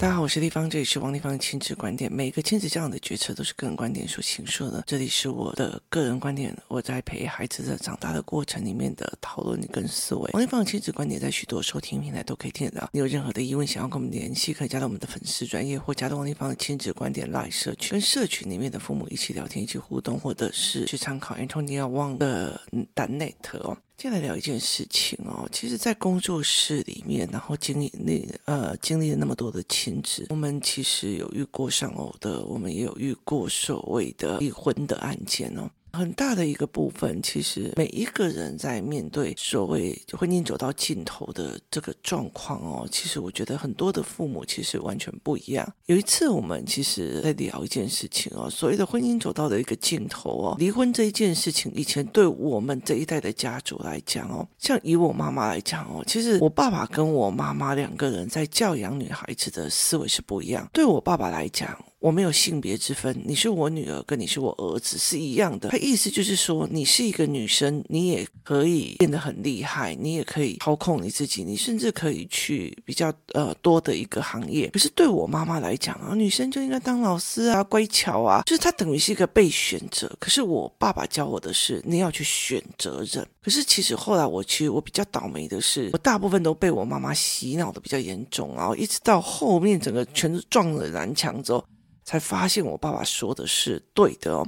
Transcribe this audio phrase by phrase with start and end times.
[0.00, 2.10] 大家好，我是丽芳，这里是王立芳的亲子观点。
[2.10, 4.82] 每个亲子这样的决策都是个人观点所形塑的。
[4.86, 10.30] 这里是我的个人观点，我在陪孩子的长大的过程里面的讨论跟思维。
[10.32, 12.88] 王立芳的亲子观点在许多收听平台都可以听得到。
[12.94, 22.58] 你有任何的疑问想要跟我们联系，可以加到我们的粉丝专业或加到王立芳的亲子观点 Live 社群，跟社群里面的父母一起聊天、一起互动，或者是去参考 Antonia Wong 的
[22.94, 23.76] .net 哦。
[24.00, 35.70] 接下来聊一件事情哦，其实，在工作室里面，然后经历那呃经历了那么多的亲子，我们其实有遇过丧偶的，我们也有遇过所谓的离婚的案件哦。
[35.92, 45.70] 很大的一个部分，其实每一个人在面对所谓婚姻走到尽头的这个状况哦，其实我觉得很多的父母其实完全不一样。
[45.86, 60.68] 有一次我们其实在聊一件事情哦，所谓的婚姻走到了一个尽头哦，离婚这一件事情，以前对我们这一代的家族来讲哦，像以我妈妈来讲哦，其实我爸爸跟我妈妈两个人在教养女孩子的思维是不一样。
[60.72, 65.68] 对我爸爸来讲，我没有性别之分，你是我女儿，跟你是我儿子是一样的。
[65.68, 74.68] 他意思就是说，你是一个女生，你也可以变得很厉害，你也可以操控你自己，你甚至可以去比较呃多的一个行业。
[74.68, 80.10] 可是对我妈妈来讲啊，女生就应该当老师啊，乖巧啊，就是她等于是一个被选择。
[80.18, 83.28] 可是我爸爸教我的是，你要去选择人。
[83.42, 91.62] 可是其实后来我其实我比较倒霉的是，我大部分都被我妈妈洗脑的比较严重啊，一直到后面整个全都撞了南墙之后。
[92.10, 94.44] 才发现我爸爸说的是对的哦，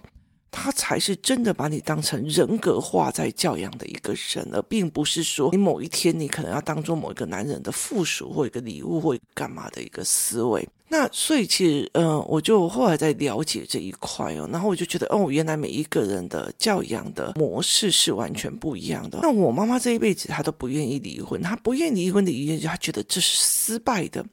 [0.50, 10.68] 他才是真的把你当成人格化在教养的一个人，而并不是说你某一天你可能要当做某一个男人的附属或一个礼物或干嘛的一个思维。
[10.88, 19.20] 那所以其实，嗯、我就后来在了解这一块哦，然后我就觉得哦，原来每一个人的教养的模式是完全不一样的。
[19.22, 24.27] 那我妈妈这一辈子她都不愿意离婚，她不愿意离婚的原因就是她觉得这是失败的，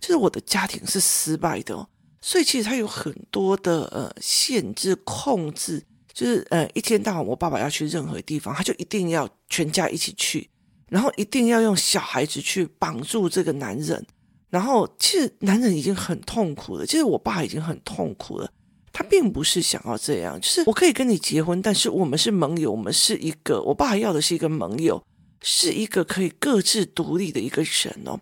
[0.00, 1.86] 就是我的家庭是失败的。
[2.20, 5.82] 所以其实他有很多的呃限制控制，
[6.12, 10.48] 就是呃一天到晚我爸爸要去任何地方，他就一定要全家一起去，
[10.88, 14.06] 然后一定要用小孩子去绑住这个男人，
[14.50, 18.50] 然后其实男人已经很痛苦了，其实我爸已经很痛苦了，
[18.92, 25.02] 他并不是想要这样，就是我可以跟你结婚，但是我们是盟友，我们是一个，我爸要的是一个盟友，
[25.40, 28.20] 是一个可以各自独立的一个人哦。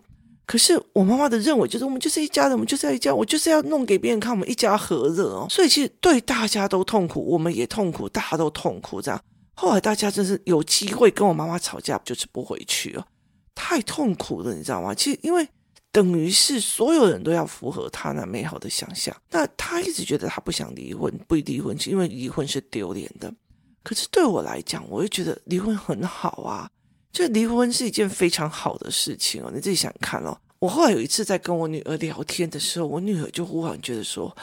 [0.49, 5.45] 可是我妈妈的认为就是我们就是一家人，我们就是要一家，我就是要弄给别人看，我们一家和乐哦。
[5.47, 9.21] 所以其实对大家都痛苦，我们也痛苦，大家都痛苦这样。
[9.53, 13.05] 后来大家真是有机会跟我妈妈吵架，就是不回去了，
[13.53, 14.91] 太痛苦了，你知道吗？
[14.95, 15.47] 其实因为
[15.91, 23.31] 等于是所有人都要符合他那美好的想象，那他一直觉得他不想离婚，不离婚，因为离婚是丢脸的。
[23.83, 26.67] 可是对我来讲，我又觉得离婚很好啊。
[27.11, 30.37] 就离婚是一件非常好的事情哦，你自己想看哦。
[30.59, 34.35] 我后来有一次在跟我女儿聊天的时候，我女儿就忽然觉得说：“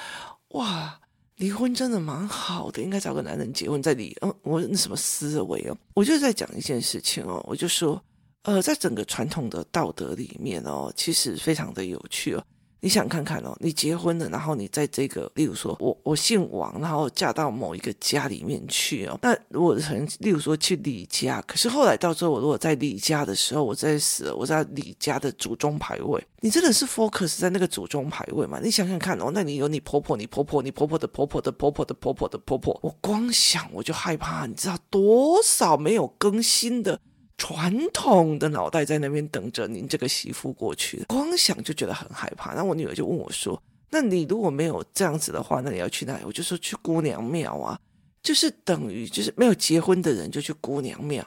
[0.56, 0.99] 哇，
[1.37, 5.77] 离婚真的蛮好的，应该找个男人结婚再离。”嗯，我那什么思维哦？
[5.94, 8.03] 我就在讲一件事情哦，我就说，
[8.44, 12.43] 呃，在整个传统的道德里面哦，其实非常的有趣哦。
[12.81, 19.19] 你想看看哦，你结婚了，然后你在这个，例如说我我姓王，然后嫁到某一个家里面去哦。
[19.22, 28.60] 那如果可能，例如说去李家，可是后来到时候我如果在李家的时候，我在死了，我在李家的祖宗牌位，你真的是 focus 在那个祖宗牌位吗？
[28.62, 37.00] 你想想看哦，那你有你婆婆，你婆婆，你婆婆的婆婆的婆婆的婆婆的婆婆，我光想我就害怕，你知道多少没有更新的。
[37.38, 42.54] 传统的脑袋在那边等着您这个媳妇过去，光想就觉得很害怕。
[42.54, 47.78] 那我女儿就问我说：“那你如果没有这样子的话，那你要去哪里？”我就说：“去姑娘庙啊，
[48.22, 51.26] 就是等于就是没有结婚的人就去姑娘庙。”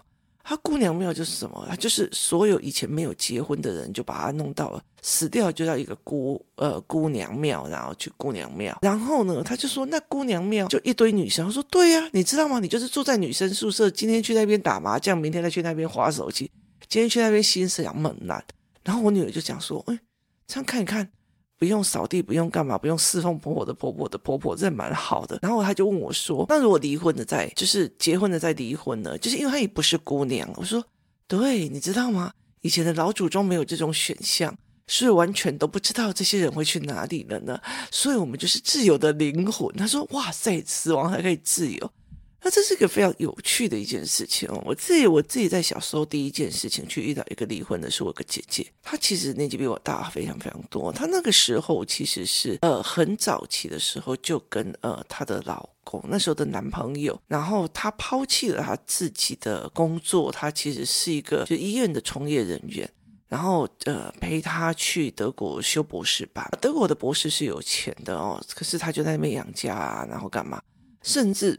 [0.49, 1.63] 他姑娘庙就是什么？
[1.69, 8.75] 他就是所有以前没有结婚的人，就把他弄到了死掉，就到一个姑呃姑娘庙，然后去姑娘庙。
[8.81, 11.45] 然后呢，他就说那姑娘庙就一堆女生。
[11.45, 12.59] 他说对呀、你知道吗？
[12.59, 16.49] 你就是住在女生宿舍，今天去那边打麻将，明天再去那边划手机，
[16.87, 18.43] 今天去那边欣赏猛男。
[18.83, 19.99] 然后我女儿就讲说，哎，
[20.47, 21.11] 这样看一看。
[21.59, 25.37] 不用扫地，不用干嘛，不用侍奉婆婆的婆婆的婆婆，这蛮好的。
[25.41, 29.17] 然后他就问我说：“那如果离婚的再，就是结婚的再离婚呢？
[29.17, 30.81] 就是因为他也不是姑娘。”我说
[31.27, 32.31] ：“对，你知道吗？
[32.61, 34.57] 以前的老祖宗没有这种选项，
[34.87, 37.59] 所以完全都不知道这些人会去哪里了呢。
[37.91, 41.91] 所以我们就是自由的灵魂。”他说：“哇塞，死亡还可以自由。”
[42.41, 44.63] 那这是一个非常有趣的一件事情哦。
[44.65, 50.91] 我自己我自己在小时候第一件事情去遇到一个离婚的是我个姐姐，她其实年纪比我大非常非常多。
[50.91, 62.89] 她那个时候其实是呃很早期的时候就跟呃她的老公那时候的男朋友，然后她抛弃了她自己的工作，她其实是一个就医院的从业人员。
[63.27, 66.43] 然后呃陪他去德国修博士班。
[66.59, 70.59] 德国的博士是有钱的哦，可是他就在那边养家啊，然后干嘛？
[71.03, 71.55] 甚至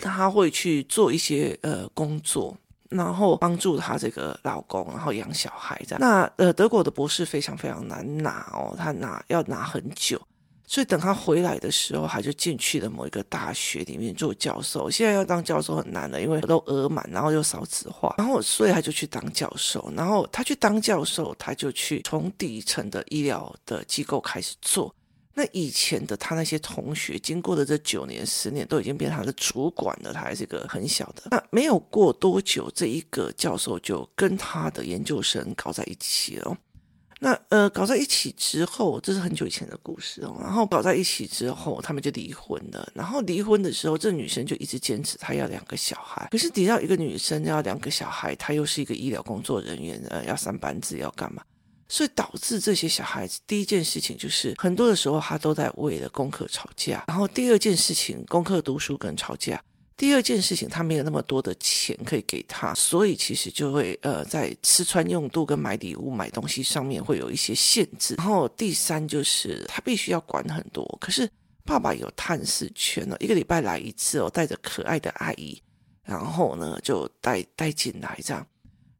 [0.00, 2.56] 他会去做一些呃工作。
[2.90, 6.00] 然后帮助她这个老公，然后养小孩这样。
[6.00, 10.18] 那呃，德国的博士非常非常难拿哦，他拿要拿很久，
[10.66, 14.88] 所以等他回来的时候，他就进去了某一个大学里面做教授。
[14.88, 19.92] 现在要当教授很难了，因为都额满，然后又少子化，然后所以他就去当教授。
[19.94, 24.94] 然后他去当教授，他就去从底层的医疗的机构开始做。
[25.38, 30.12] 那以前的他那些同学，经过的这九年、十年，都已经变成他的主管了。
[30.12, 31.28] 他还是一个很小的。
[31.30, 36.58] 那没有过多久，这一个教授就跟他的研究生搞在一起了。
[37.20, 40.36] 那呃，搞在一起之后，这是很久以前的故事哦。
[40.40, 42.90] 然后搞在一起之后，他们就离婚了。
[42.92, 46.26] 然后离婚的时候，这女生就一直坚持她要两个小孩。
[46.32, 51.42] 可是，你知道一个女生要两个小孩，她又是一个医疗工作人员，呃，要上班子，要干嘛？
[51.88, 59.62] 所以导致这些小孩子，第一件事情就是很多的时候他都在为了功课吵架，然后第二件事情功课读书跟吵架，
[59.96, 71.28] 第二件事情他没有那么多的钱可以给他，所以其实就会呃在吃穿用度跟买礼物买东西上面会有一些限制，然后第三就是他必须要管很多，可是
[71.64, 75.60] 爸爸有探视权哦，一个礼拜来一次哦，带着可爱的阿姨，
[76.04, 78.46] 然后呢就带带进来这样。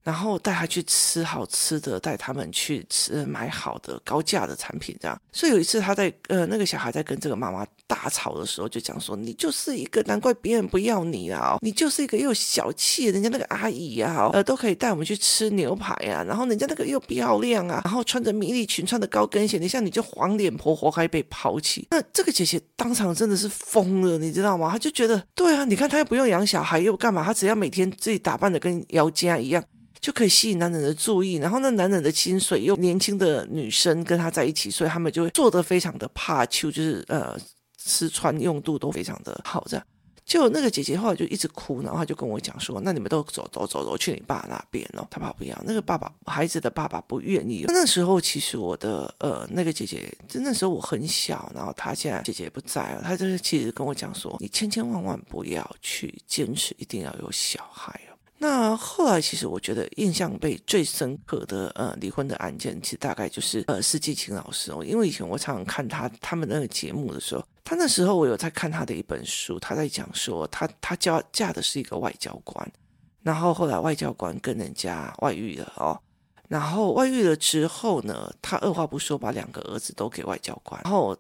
[0.09, 5.21] 然后带他去吃好吃的，带他们去吃买好的高价的产品，这样。
[5.31, 11.59] 所以有一次他在呃那个小孩在跟这个妈妈大吵的时候，就讲说：“你就是一个，难怪别人不要你啊！
[11.61, 21.87] 你就是一个又小气，人家那个阿姨啊，呃都可以带我们去吃牛排啊，然后人家那个又漂亮啊，然后穿着迷你裙，穿着高跟鞋，你像你就黄脸婆，活该被抛弃。
[21.91, 24.71] 那这个姐姐当场真的是疯了，你知道吗？
[24.71, 27.23] 她就觉得，对啊，你看她又不用养小孩，又干嘛？
[27.23, 29.63] 她只要每天自己打扮的跟姚家一样。”
[30.01, 37.37] 就可以吸引男人的注意，然后那男人的薪水又年轻的女生跟他在一起，所以他们就会做的非常的怕秋，就是呃
[37.77, 39.65] 吃穿用度都非常的好。
[39.69, 39.87] 这样，
[40.25, 47.65] 就那个姐姐后来就一直哭，然后她就跟我讲说：“那你们都走走走走去你爸那边哦。”他爸不要，那个爸爸孩子的爸爸不愿意。
[47.67, 72.71] 那时候其实我的呃那个姐姐，就那时候我很小，然后她现在姐姐不在了，她就是其实跟我讲说：“你千千万万不要去坚持一定要有小孩哦。”那后来，其实我觉得印象被最深刻的呃离婚的案件，其实大概就是呃施季青老师哦，因为以前我常常看他他们那个节目的时候，他那时候我有在看他的一本书，他在讲说他他嫁嫁的是一个外交官，
[73.23, 76.01] 然后后来外交官跟人家外遇了哦，
[76.47, 81.17] 然后外遇了之后呢，他二话不说把两个儿子都给外交官，然后。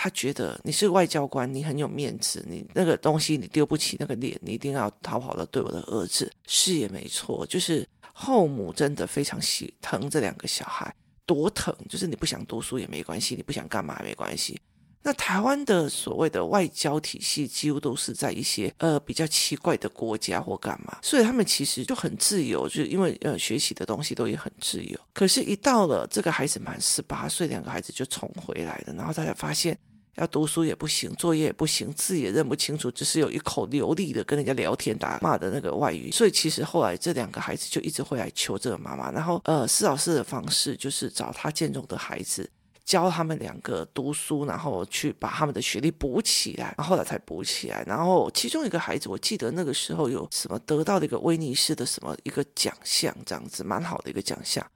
[0.00, 6.30] 他觉得你是外交官，你很有面子，你那个东西你丢不起那个脸，你一定要讨好的对我的儿子。
[6.46, 10.94] 是也没错，就是后母真的非常心疼这两个小孩，
[11.26, 11.74] 多疼！
[11.88, 14.56] 就是你不想读书也没关系，你不想干嘛也没关系。
[15.02, 24.98] 那台湾的所谓的外交体系，几乎都是在一些呃比较奇怪的国家或干嘛，所以他们其实就很自由，就是因为呃学习的东西都也很自由。
[25.14, 29.78] 可是，一到了这个孩子满十八岁，两个孩子就重回来了，然后大家发现。
[30.16, 36.10] 要读书也不行，作业也不行，字也认不清楚，只是有一口流利的跟人家聊天打骂的那个外语。
[36.10, 39.12] 所以其实后来这两个孩子就一直会来求这个妈妈。
[39.12, 42.50] 然后呃，施老师的方式就是找他见中的孩子，
[42.88, 46.74] 教他们两个读书，然后去把他们的学历补起来。
[46.78, 47.84] 然后后来才补起来。
[47.86, 54.66] 然后其中一个孩子，我记得那个时候有什么得到了一个威尼斯的什么一个奖项，这样子蛮好的一个奖项。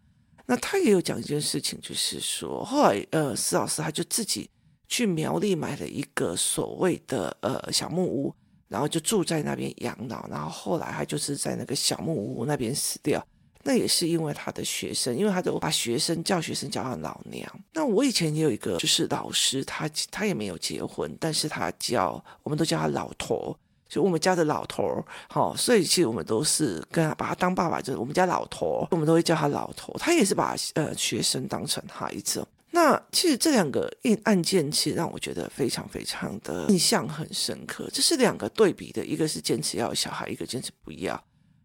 [0.44, 4.50] 那他也有讲一件事情，就是说后来呃，施老师他就自己。
[4.88, 8.34] 去苗栗买了一个所谓的呃小木屋，
[8.68, 13.26] 然后就住在那边养老，然后后来他就是在那个小木屋那边死掉。
[13.62, 17.48] 那也是因为他的学生，因为他都把学生叫学生叫他老娘。
[17.72, 23.56] 那我以前也有一个就是老师，他他也没有结婚，但是他叫我们都叫他老头，
[23.88, 25.04] 就我们家的老头儿。
[25.28, 29.94] 好，所以其实我们都是跟他把他当爸爸，就是我们家老头，我们都会叫他老头。
[29.98, 32.46] 他也是把呃学生当成孩子。
[32.74, 33.92] 那其实这两个
[34.24, 37.86] 案件，其实让我觉得非常非常的印象很深刻。
[37.92, 41.22] 这是两个对比的，一个是坚持要小孩，一个坚持不要。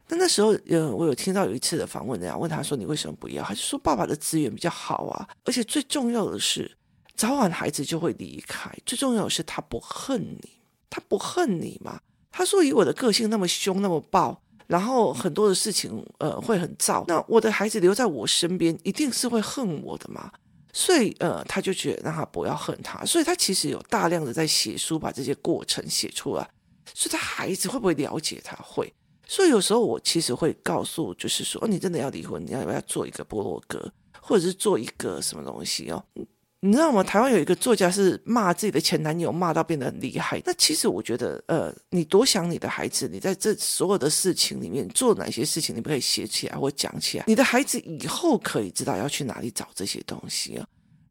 [0.09, 6.77] 那那时候，呃，我有听到有一次的访问，人家问他说：“你为什么不要？”他就说：“爸爸的资源比较好啊，而且最重要的是，
[7.15, 8.71] 早晚孩子就会离开。
[8.85, 10.49] 最重要的是，他不恨你，
[10.89, 11.99] 他不恨你嘛。
[12.31, 17.03] 他说以我的个性那么凶那么暴，然后很多的事情，呃，会很躁。
[17.07, 20.31] 那我的孩子留在我身边，一定是会恨我的嘛。”
[20.71, 26.47] 所以，呃，他就觉得让他不要恨他，所以他其实有大量的在写书，把这些过程写出来。
[26.93, 28.55] 所以他孩子会不会了解他？
[28.57, 28.93] 会。
[29.27, 33.91] 所以有时候我其实会告诉，就是说，你真的要离婚，你要不要做一个部落格，
[34.21, 36.03] 或者是做一个什么东西哦？
[36.59, 37.03] 你知道吗？
[37.03, 40.41] 台湾有一个作家是骂自己的前男友，骂到变得很厉害。
[40.43, 50.67] 那其实我觉得，呃，你多想你的孩子，你在这所有的事情里面做哪些事情，你不可以写起来或讲起来，你的孩子以后可以知道要去哪里找这些东西啊。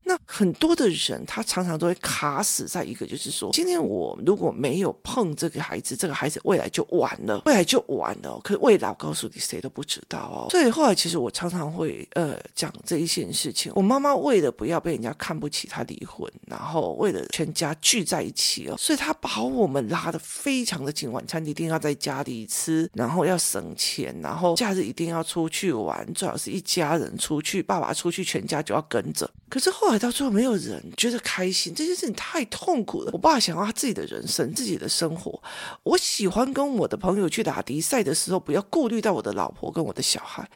[0.08, 8.38] 那很多的人，他常常都会卡死在一个，就是说，今天我如果没有碰这个孩子，这个孩子未来就完了，未来就完了。
[8.44, 10.46] 可是未来我告诉你，谁都不知道哦。
[10.48, 13.72] 所以后来，其实我常常会呃讲这一件事情。
[13.74, 29.28] 我妈妈为了不要被人家看不起，她离婚，然后为了全家聚在一起哦，所以她把我们拉得非常的紧，晚餐一定要在家里吃，然后要省钱，然后假日一定要出去玩，最好是一家人出去，爸爸出去，全家就要跟着。
[29.48, 29.95] 可是后来。
[29.98, 33.10] 到最后没有人觉得开心，这件事情太痛苦了。
[33.12, 35.42] 我爸想要他自己的人生，自己的生活。
[35.82, 40.48] 我喜欢跟我的朋友去打迪赛的时候，不要顾虑到我的老婆跟我的小孩。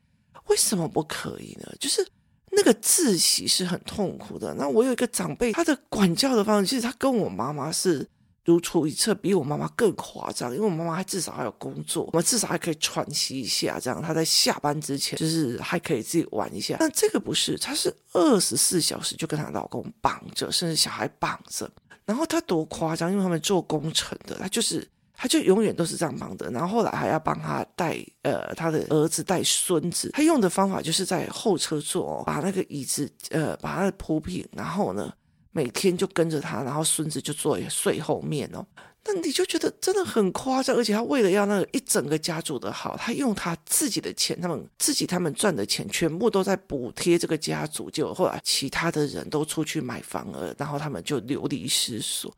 [0.47, 1.73] 为什么不可以呢？
[1.79, 2.07] 就是
[2.53, 4.55] 那个窒息是很痛苦的。
[4.55, 8.09] 那我有一个长辈，他的管教的方式，其实他跟我妈妈是。
[8.51, 16.77] 如出一辙，比我妈妈更夸张，因为我妈妈还至少还有工作，我们至少还可以喘息一下，这样她在下班之前就是还可以自己玩一下。
[16.79, 21.71] 但这个不是，她是二十四小时就跟她老公绑着，甚至小孩绑着。
[22.05, 26.51] 然后她多夸张，因为他们做工程的，她就是她就永远都是这样绑的。
[26.51, 35.13] 然后后来还要帮她带呃她的儿子带孙子，她用的方法就是在后车座把那个椅子呃把它铺平，然后呢。
[35.53, 38.65] 每天就跟着他，然后孙子就坐在睡后面哦。
[39.07, 47.91] 那你就觉得真的很夸张，而且他为了要那个一整个家族的好，他用他自己的钱，他们自己他们赚的钱，全部都在补贴这个家族。
[47.91, 52.31] 就后来其他的人都出去买房了，然后他们就流离失所。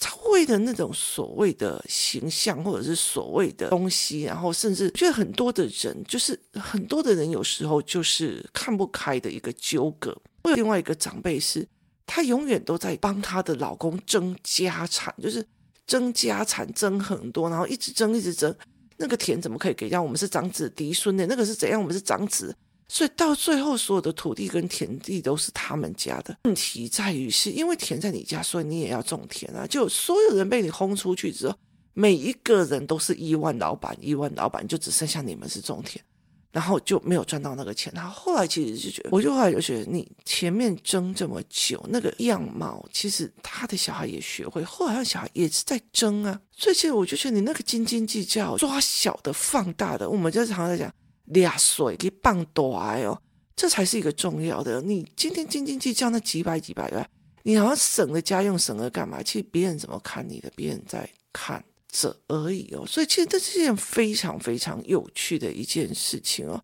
[0.00, 10.14] 他为了那种所谓的形象，或者是所谓的东西，然后甚至觉得很多的人，就是很多的人有时候就是看不开的一个纠葛。
[10.42, 11.66] 我有另外一个长辈是。
[12.08, 15.46] 她永远都在帮她的老公争家产，就是
[15.86, 18.52] 争家产争很多，然后一直争一直争。
[18.96, 19.88] 那个田怎么可以给？
[19.88, 21.80] 让我们是长子嫡孙的，那个是怎样？
[21.80, 22.52] 我们是长子，
[22.88, 26.36] 所以到最后所有的土地跟田地都是他们家的。
[26.44, 29.64] 问题在于是因为田在你家，所以你也要种田啊。
[29.68, 31.54] 就所有人被你轰出去之后，
[31.94, 36.04] 每一个人都是亿万老板，亿万老板就只剩下你们是种田。
[36.50, 37.92] 然后就没有赚到那个钱。
[37.94, 46.40] 他后来其实就觉得，我就后来就觉得，你前面争这么久，那个样貌，其实他的小孩也学会，后来他小孩也是在争啊。
[46.56, 50.92] 所以其实我就觉得，你那个斤斤计较，抓小的放大的，我们就常常在讲
[51.26, 53.20] 俩水给棒短哦，
[53.54, 54.80] 这才是一个重要的。
[54.80, 57.10] 你今天斤斤计较那几百几百万，
[57.42, 59.22] 你好像省了家用，省了干嘛？
[59.22, 61.62] 其实别人怎么看你的，别人在看。
[62.00, 66.62] 者而已哦，所以其实这是一件非常非常有趣的一件事情哦。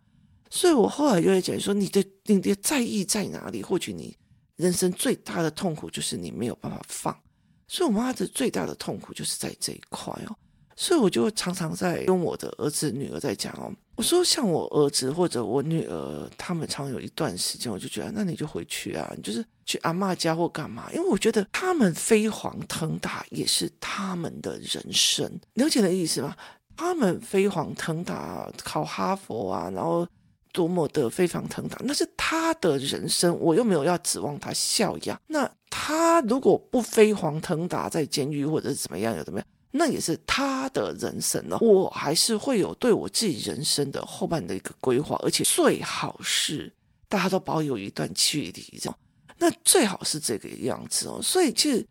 [0.51, 3.63] 所以我后来就会讲说，你的你的在意在哪里？
[3.63, 4.17] 或许你
[4.57, 7.19] 人生最大的痛苦就是你没有办法放。
[7.67, 10.37] 所以我妈的最大的痛苦就是在这一块哦。
[10.77, 13.73] 所以我就常常在跟我的儿子女儿在讲哦。
[13.97, 20.91] 我说像我儿子或者我女儿，他们常有一段时间，我就觉得那你就回去啊，你就是去阿嬷家或干嘛？
[20.93, 26.35] 因为我觉得他们飞黄腾达也是他们的人生，了解的意思吗？
[26.77, 30.05] 他们飞黄腾达，考哈佛啊，然后
[30.53, 35.17] 多么的飞黄腾达，那是他的人生，我又没有要指望他孝养。
[35.29, 39.47] 那他如果不飞黄腾达，在监狱或者怎么样，有怎么样？
[39.77, 46.73] 那也是他的人生了，我还是会有对我自己人生的后半的一个规划，而且最好是
[47.09, 48.99] 大家都保有一段距离，这样，
[49.39, 51.21] 那最好是这个样子哦。
[51.21, 51.85] 所以其实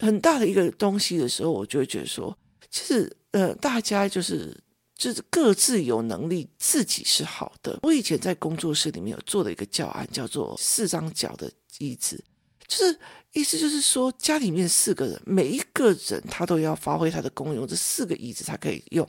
[0.00, 2.36] 很大的一个东西的时候，我就会觉得说，
[2.70, 4.54] 其实呃，大家就是
[4.94, 7.78] 就是各自有能力，自己是好的。
[7.82, 12.22] 我以前在工作室里面有做的一个教案，叫做四张脚的椅子，
[12.70, 12.96] 就是。
[13.32, 19.08] 意思就是说，家里面四个人，每一个人他都要发挥他的功用，这四个椅子才可以用。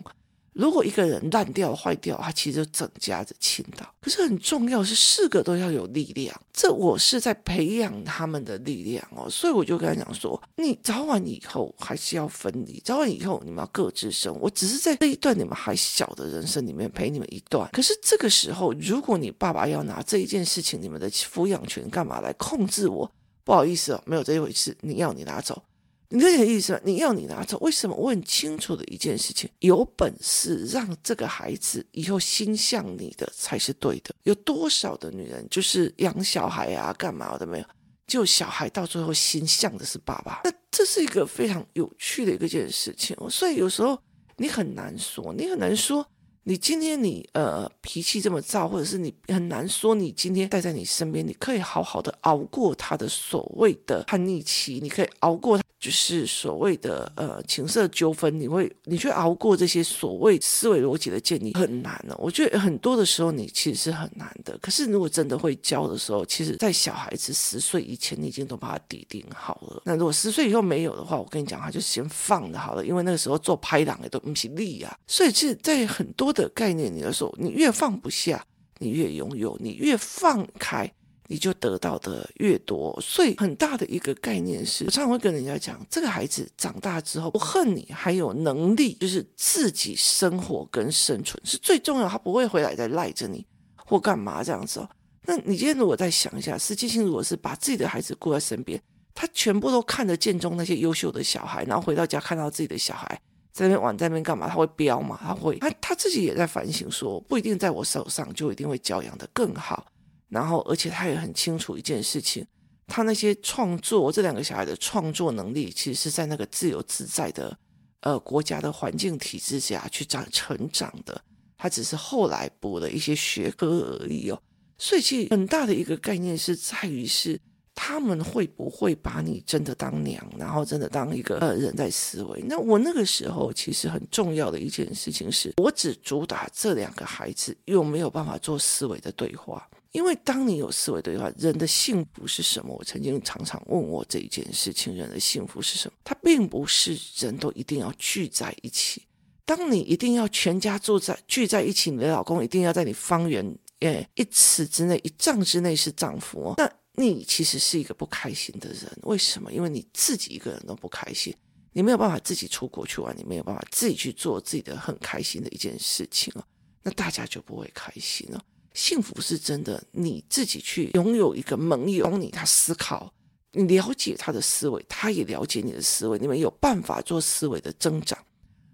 [0.54, 3.96] 如果一个人烂掉、坏掉，他其实就整家子倾倒。
[4.00, 9.28] 可是很重要是四个都要有力量，这我是在培养他们的力量哦。
[9.28, 14.38] 所以我就跟他讲说，你早晚以后还是要分离，早晚以后你们要各自生。
[14.40, 17.68] 我只是在这一段你们还小的人生里面陪你们一段。
[17.74, 23.12] 可是这个时候，如果你爸爸要拿这一件事情，你们的抚养权干嘛来控制我？
[23.44, 24.76] 不好意思哦，没有这一回事。
[24.82, 25.64] 你要你拿走，
[26.10, 26.80] 你这个意思吗？
[26.84, 27.96] 你要你拿走，为什么？
[27.96, 34.14] 我很清楚的一件事情，有本事让这个孩子以后心向你的才是对的。
[34.24, 37.66] 有多少的女人就是养小孩啊，干嘛的没有？
[38.08, 43.16] 就小孩到最后心向的是爸爸，那这是一个非常有趣的一个件事情。
[43.30, 43.98] 所以有时候
[44.36, 46.06] 你很难说，你很难说
[46.44, 64.56] 你今天你呃脾气这么燥，或者是你很难说，你今天待在你身边，你可以好好的熬过他的所谓的叛逆期，你可以熬过他就是所谓的呃情色纠纷，你会你去熬过这些所谓思维逻辑的建立很难呢、我觉得很多的时候你其实是很难的。
[64.60, 69.82] 可是如果真的会教的时候，其实在小孩子十岁以前，你已经都把它底定好了。
[69.84, 74.96] 那如果十岁以后没有的话，我跟你讲，他就先放着好了，因为那个时候做拍档也都不起力啊。
[75.08, 78.46] 所以其实，在很多的概念里的时候，你越放不下，
[78.78, 80.94] 你越拥有；你越放开，
[81.32, 83.00] 你就得到的越多。
[83.02, 92.10] 所以很大的一个概念是，我常常会跟人家讲，这个孩子长大之后不恨你，还有能力，就是自己生活跟生存是最重要。
[92.10, 93.46] 他不会回来再赖着你
[93.78, 94.90] 或干嘛这样子哦。
[95.24, 98.82] 那你今天如果再想一下，实际性如果是把自己的孩子顾在身边，
[99.16, 103.22] 他全部都看得见中那些优秀的小孩，然后回到家看到自己的小孩。
[103.54, 104.48] 在那边玩，在那边干嘛？
[104.48, 105.20] 他会飙嘛？
[105.22, 109.86] 他会，他他自己也在反省说，不一定在我手上就一定会教养得更好。
[110.32, 112.44] 然后，而且他也很清楚一件事情，
[112.88, 117.56] 他那些创作，这两个小孩的创作能力，其实是在那个自由自在的
[118.00, 121.22] 呃国家的环境体制下去长成长的。
[121.58, 124.42] 他只是后来补了一些学科而已哦。
[124.80, 127.40] 所以，其实很大的一个概念是在于是。
[127.74, 132.44] 他们会不会把你真的当娘，然后真的当一个呃人在思维？
[132.46, 139.68] 那我那个时候其实很重要的一件事情是，我只主打这两个孩子又没有办法做思维的对话。
[139.92, 142.74] 因为当你有思维对话，人的幸福是什么？
[142.74, 145.98] 我曾经常常问我这一件事情：人的幸福是什么？
[146.04, 149.04] 它并不是人都一定要聚在一起。
[149.44, 153.46] 当你一定要全家住在聚在一起，你的老公一定要在你方圆
[153.80, 156.54] 诶一尺之内、一丈之内是丈夫哦。
[156.58, 159.52] 那你其实是一个不开心的人，为什么？
[159.52, 161.36] 因为你自己一个人都不开心，
[161.74, 166.44] 你没有办法自己出国去玩，你没有办法自己去做自己的很开心的一件事情哦，
[166.82, 168.42] 那大家就不会开心了。
[168.74, 173.12] 幸福是真的，你自己去拥有一个盟友，帮你他思考，
[173.52, 178.18] 你了解他的思维，他也了解你的思维，你们有办法做思维的增长。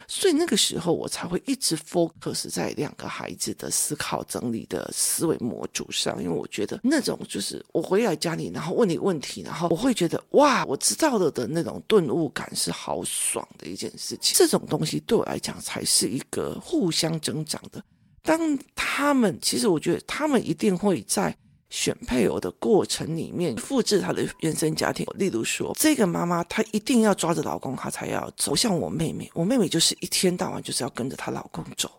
[0.09, 14.33] 所以那个时候，我才会一直 focus 在两个孩子的思考整理的思维模组上，因为我觉得那种就是我回来家里，然后问你问题，然后我会觉得哇，我知道了的那种顿悟感是好爽的一件事情。
[14.33, 17.83] 这种东西对我来讲才是一个互相增长的。
[18.27, 21.35] 当他们其实我觉得他们一定会在。
[21.69, 25.05] 选配偶的过程里面，复制他的原生家庭。
[25.15, 28.55] 例如说，这个妈妈她一定要抓着老公，她才要走。
[28.55, 31.91] 像我妹妹，我妹妹就是一天到晚就是要跟着她老公走，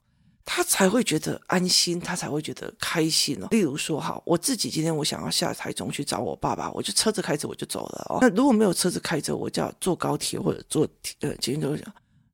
[0.43, 3.49] 她才会觉得安心，她才会觉得开心哦。
[3.51, 8.19] 例如说，好，我自己今天我想要下台中去找我爸爸，我就车子开着我就走了哦。
[8.23, 10.89] 那如果没有车子开着，我就要坐高铁或者坐
[11.21, 11.85] 呃捷运都讲。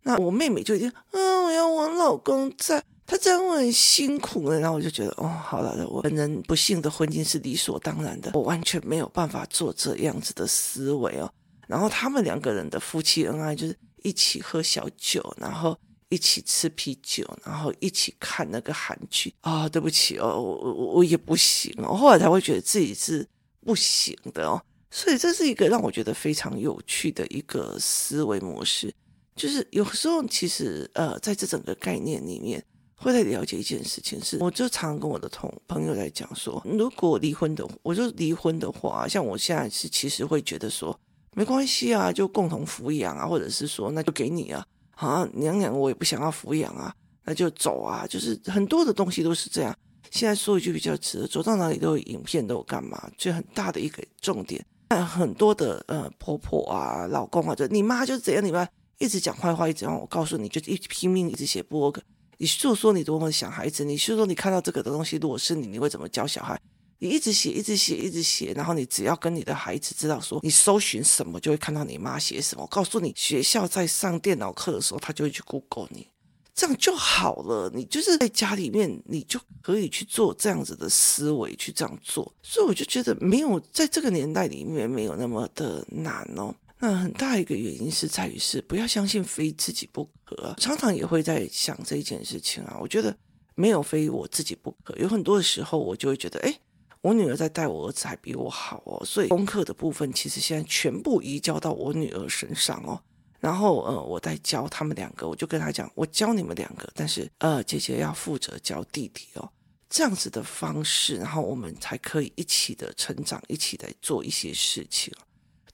[0.04, 2.80] 那我妹妹就已经，嗯，我要我老公在。
[3.06, 11.30] 他这样会很辛苦了，然后我就觉得，哦，好了，我本人不幸的婚姻是理所当然的，我完全没有办法做这样子的思维哦。
[11.66, 19.68] 然后他们两个人的夫妻恩爱，就是一起喝小酒，然后一起吃啤酒，然后一起看那个韩剧啊、哦。
[19.68, 21.94] 对不起哦，我我我也不行哦。
[21.94, 23.26] 后来才会觉得自己是
[23.60, 24.58] 不行的哦。
[24.90, 28.90] 所以这是一个让我觉得非常有趣的一个思维模式，
[29.36, 32.64] 就是有时候其实呃，在这整个概念里面。
[32.96, 40.98] 会在了解一件事情是，我就常常跟我的同朋友在讲说，如果离婚的，我就离婚的话，像我现在是其实会觉得说，
[41.34, 49.76] 没关系啊，就共同抚养啊，或者是说那就给你啊，啊娘娘我也不想要抚养啊，那就走啊，就是很多的东西都是这样。
[50.10, 54.64] 现在说一句比较直的，走到哪里都有影片，都有干嘛，就很大的一个重点。
[54.86, 58.64] 但很多的呃婆婆啊、老公啊，就你妈就怎样，你妈
[58.98, 61.96] 一直讲坏话，一直让我告诉你，就一拼命一直写 blog。
[62.44, 66.60] 你诉说你多么想孩子，你诉说你看到这个的东西，如果是你，你会怎么教小孩？
[66.98, 72.60] 你一直写，一直写，一直写，然后你只要跟你的孩子知道说，你搜寻什么就会看到你妈写什么。
[72.60, 76.06] 我告诉你，学校在上电脑课的时候，他就会去 Google 你，
[76.54, 77.72] 这样就好了。
[77.74, 82.30] 你就是在家里面，你就可以去做这样子的思维，去这样做。
[82.42, 86.54] 所以我就觉得没有在这个年代里面没有那么的难哦。
[86.84, 92.76] 那很大一个原因是在于是不要相信非自己不可，常常也会在想这一件事情啊。
[92.78, 93.16] 我觉得
[93.54, 96.54] 没有非我自己不可，有很多的时候我就会觉得，哎，
[97.00, 103.00] 我女儿在带我儿子还比我好哦，所以功课的部分其实现在全部移交到我女儿身上哦。
[103.40, 109.50] 然后呃，我在教他们两个，我就跟他讲，我教你们两个，但是呃，姐姐要负责教弟弟哦，
[109.88, 115.10] 这样子的方式，然后我们才可以一起的成长，一起来做一些事情。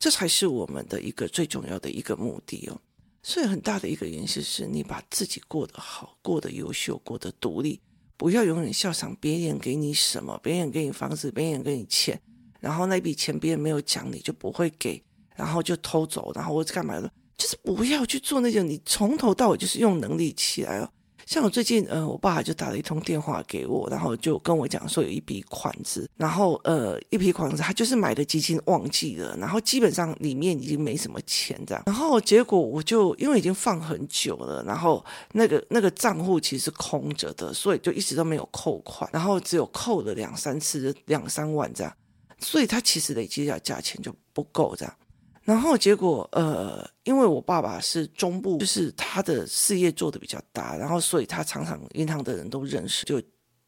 [0.01, 2.81] 这才是我们的一个最重要的一个目的哦。
[3.23, 7.79] 所以很大的一个原因是，你把自己过得好，过得优秀，过得独立，
[8.17, 12.19] 不要永远笑想别人给你什么，别人给你房子，别人给你钱，
[12.61, 15.03] 然后那笔钱别人没有讲你就不会给，
[15.37, 20.91] 然后就偷走，然后或者干嘛的，就是不要去做那种，你从头到尾就是用能力起来哦。
[21.27, 41.93] 像我最近，呃，我爸就打了一通电话给我，然后就跟我讲说有一笔款子，然后呃，一笔款子他就是买的基金忘记了，然后基本上里面已经没什么钱这样，然后结果我就因为已经放很久了，然后那个那个账户其实是空着的，所以就一直都没有扣款，然后只有扣了两三次，两三万这样，
[42.41, 44.95] 所以他其实累积下价钱就不够这样。
[45.45, 53.21] 然后结果，呃，因为我爸爸是中部，就是他的事业做的比较大，然后所以他常常银行的人都认识，就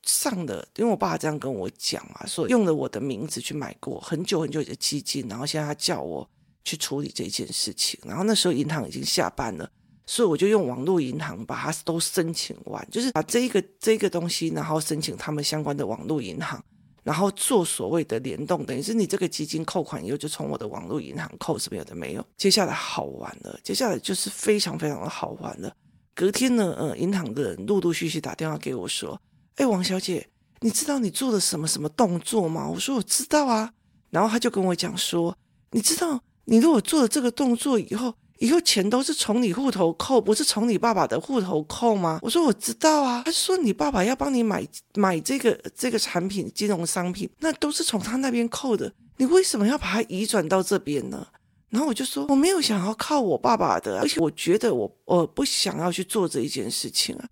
[0.02, 0.66] 上了。
[0.76, 6.28] 因为我爸这样跟我讲嘛，所以用了我的名字去买过很久很久的基金，然后现在他叫我
[6.62, 7.98] 去处理这件事情。
[8.04, 9.68] 然后那时候银行已经下班了，
[10.06, 16.62] 所以我就用网络银行把它都申请完，就是把这一个这一个东西，然后申请他们相关的网络银行。
[17.02, 22.24] 然后做所谓的联动，等于是你这个基金扣款以后就从我的网络银行扣，什么有的没有。
[22.36, 25.74] 接下来好玩了，接下来就是非常非常的好玩了。
[26.14, 29.20] 隔天呢，呃，银行的人陆陆续续打电话给我说
[29.56, 30.28] ：“哎，王小姐，
[30.60, 33.72] 你知道你做了什么什么动作吗？”我说：“我知道啊。”
[34.10, 35.36] 然后他就跟我讲说
[35.72, 42.18] ：“你知道，你如果做了这个动作以后。”以后钱都是从你户头扣，不是从你爸爸的户头扣吗？
[42.22, 43.22] 我说我知道啊。
[43.24, 48.92] 他说你爸爸要帮你买买这个这个产品金融商品，那都是从他那边扣的。
[49.18, 51.24] 你为什么要把它移转到这边呢？
[51.70, 57.24] 然后我就说我没有想要靠我爸爸的，而且我觉得我我不想要去做这一件事情啊。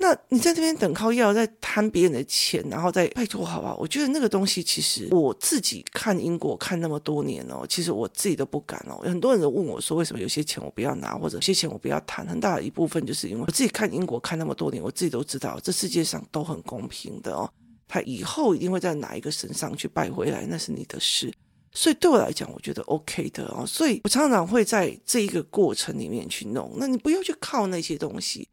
[0.00, 3.76] 那你在这边等靠要再贪别人的钱，然后再拜托好不好？
[3.80, 9.00] 我觉得那个东西其实我自己看英国看那么多年哦，其实我自己都不敢哦。
[9.02, 12.24] 很多人都问我说，为什么有些钱我不要拿，或者有些钱我不要谈？
[12.28, 17.50] 很大的一部分就是因为我自己看英国看那么多年，我自己都知道这世界上都很公平的哦。
[17.88, 21.32] 他以后一定会在哪一个身上去拜回来，那是你的事。
[21.72, 23.64] 所以对我来讲，我觉得 OK 的哦。
[23.66, 26.72] 所以我常常会在这一个过程里面去弄。
[26.76, 28.48] 那你不要去靠那些东西。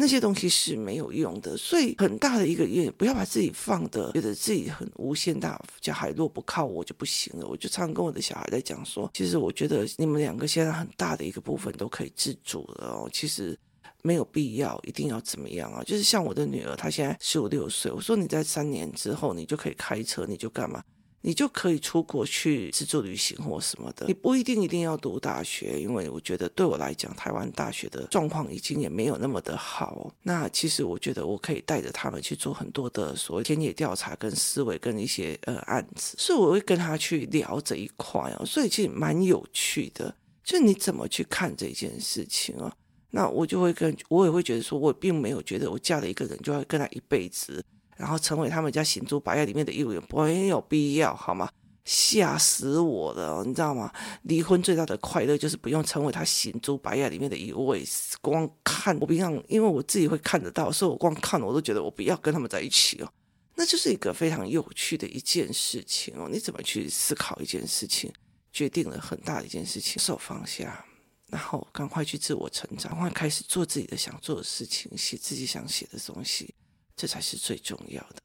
[0.00, 5.60] 那些东西是没有用的，所以很大的一个原因，不要把自己放的觉得自己很无限大。
[5.82, 13.58] 小孩若不靠我就不行了，我就常跟我的小孩在讲说，其实我觉得你们两个现在很大的一个部分都可以自主了哦，其实
[14.02, 15.82] 没有必要一定要怎么样啊。
[15.82, 20.80] 就是像我的女儿，她现在十五六岁，我说你在三年之后你就可以开车，你就干嘛？
[21.20, 30.14] 你就可以出国去自助旅行或什么的，你不一定一定要读大学，因为我觉得对我来讲，台湾大学的状况已经也没有那么的好。
[30.22, 42.72] 那其实我觉得我可以带着他们去做很多的所谓田野调查跟思维跟一些呃案子，所以我会跟他去聊这一块哦，所以其实蛮有趣的，就你怎么去看这件事情啊？
[43.10, 47.64] 那我就会跟我也会觉得说，我并没有觉得我嫁了一个人就要跟他一辈子。
[47.98, 51.50] 然后成为他们家行租百业里面的业务员，没有必要，好吗？
[51.84, 53.90] 吓死我了，你知道吗？
[54.22, 57.82] 离婚最大的快乐就是不用成为他行租百业里面的一位。
[58.20, 63.10] 光看我平常，因为我自己会看得到，所以我光看我都觉得我不要跟他们在一起哦。
[63.54, 66.28] 那就是一个非常有趣的一件事情哦。
[66.30, 68.12] 你怎么去思考一件事情，
[68.52, 70.84] 决定了很大的一件事情，手放下，
[71.28, 76.54] 然后赶快去自我成长，赶快开始做自己的想做的事情，写自己想写的东西。
[76.98, 78.16] 这才是最重要的。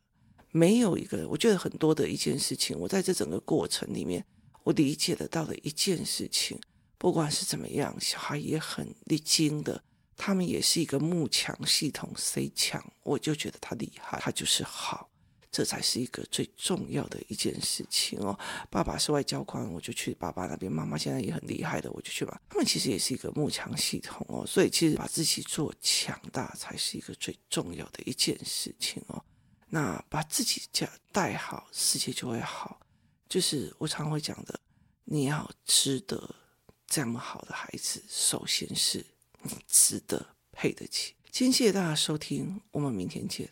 [0.51, 4.25] 没有一个，我觉得很多的一件事情，我在这整个过程里面，
[4.63, 6.59] 我理解得到的一件事情，
[6.97, 9.83] 不管是怎么样，小孩也很历经的，
[10.17, 15.09] 他们也是一个幕墙系统，C 强，我就觉得他厉害，他就是好。
[15.53, 18.37] 这才是一个最重要的一件事情哦。
[18.71, 20.69] 爸爸是外交官，我就去爸爸那边。
[20.69, 22.41] 妈妈现在也很厉害的，我就去吧。
[22.49, 29.23] 他们其实也是一个慕强系统哦，所以其实把自己做强大才是一个最重要的一件事情哦。
[29.69, 32.79] 那把自己家带好，世界就会好。
[33.29, 34.59] 就是我常会讲的，
[35.03, 36.35] 你要值得
[36.87, 39.05] 这么好的孩子，首先是
[39.43, 41.13] 你值得配得起。
[41.31, 43.47] 今天谢谢大家收听，我们明天见。